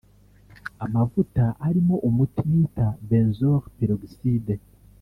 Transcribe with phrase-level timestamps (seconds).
[0.85, 4.53] Amavuta arimo umuti bita“benzoyl peroxide”